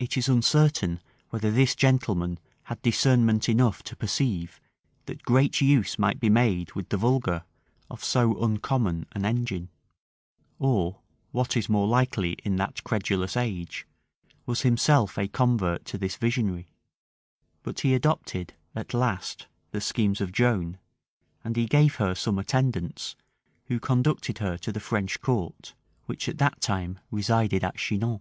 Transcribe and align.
It 0.00 0.16
is 0.16 0.28
uncertain 0.28 1.00
whether 1.30 1.48
this 1.48 1.76
gentleman 1.76 2.40
had 2.64 2.82
discernment 2.82 3.48
enough 3.48 3.84
to 3.84 3.94
perceive, 3.94 4.60
that 5.06 5.22
great 5.22 5.60
use 5.60 5.96
might 5.96 6.18
be 6.18 6.28
made 6.28 6.72
with 6.72 6.88
the 6.88 6.96
vulgar 6.96 7.44
of 7.88 8.02
so 8.02 8.36
uncommon 8.42 9.06
an 9.12 9.24
engine; 9.24 9.68
or, 10.58 10.98
what 11.30 11.56
is 11.56 11.68
more 11.68 11.86
likely 11.86 12.32
in 12.42 12.56
that 12.56 12.82
credulous 12.82 13.36
age, 13.36 13.86
was 14.44 14.62
himself 14.62 15.16
a 15.16 15.28
convert 15.28 15.84
to 15.84 15.98
this 15.98 16.16
visionary; 16.16 16.66
but 17.62 17.78
he 17.78 17.94
adopted 17.94 18.54
at 18.74 18.92
last 18.92 19.46
the 19.70 19.80
schemes 19.80 20.20
of 20.20 20.32
Joan; 20.32 20.78
and 21.44 21.54
he 21.56 21.66
gave 21.66 21.94
her 21.94 22.16
some 22.16 22.40
attendants, 22.40 23.14
who 23.66 23.78
conducted 23.78 24.38
her 24.38 24.58
to 24.58 24.72
the 24.72 24.80
French 24.80 25.20
court, 25.20 25.74
which 26.06 26.28
at 26.28 26.38
that 26.38 26.60
time 26.60 26.98
resided 27.12 27.62
at 27.62 27.76
Chinon. 27.76 28.20